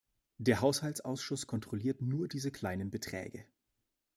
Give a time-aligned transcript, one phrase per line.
[0.39, 3.45] Der Haushaltsausschuss kontrolliert nur diese kleinen Beträge.